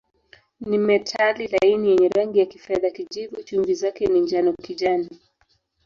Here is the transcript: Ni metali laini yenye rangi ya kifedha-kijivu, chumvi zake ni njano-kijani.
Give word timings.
Ni 0.61 0.77
metali 0.77 1.47
laini 1.47 1.89
yenye 1.91 2.09
rangi 2.09 2.39
ya 2.39 2.45
kifedha-kijivu, 2.45 3.43
chumvi 3.43 3.73
zake 3.75 4.05
ni 4.07 4.19
njano-kijani. 4.19 5.09